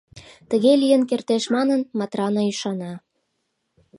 [0.49, 2.93] Тыге лийын кертеш манын, Матрана ӱшана.